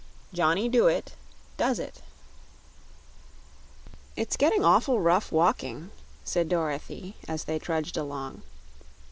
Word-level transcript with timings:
11. 0.33 0.35
Johnny 0.35 0.67
Dooit 0.67 1.13
Does 1.57 1.77
It 1.77 2.01
"It's 4.15 4.35
getting 4.35 4.65
awful 4.65 4.99
rough 4.99 5.31
walking," 5.31 5.91
said 6.23 6.49
Dorothy, 6.49 7.17
as 7.27 7.43
they 7.43 7.59
trudged 7.59 7.97
along. 7.97 8.41